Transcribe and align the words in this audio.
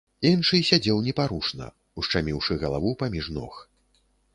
Іншы 0.29 0.61
сядзеў 0.69 1.01
непарушна, 1.09 1.69
ушчаміўшы 2.03 2.53
галаву 2.67 2.99
паміж 3.05 3.25
ног. 3.39 3.67